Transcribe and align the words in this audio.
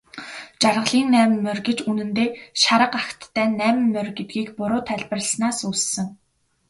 Жаргалын 0.61 1.07
найман 1.13 1.41
морь 1.45 1.63
гэж 1.67 1.77
үнэндээ 1.89 2.29
шарга 2.61 2.97
агттай 3.05 3.47
найман 3.61 3.89
морь 3.95 4.11
гэдгийг 4.17 4.49
буруу 4.57 4.81
тайлбарласнаас 4.89 5.59
үүссэн. 5.69 6.07